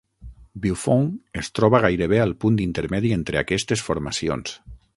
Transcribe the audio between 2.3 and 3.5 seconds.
punt intermedi entre